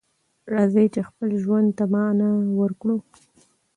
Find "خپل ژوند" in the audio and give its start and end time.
1.09-1.69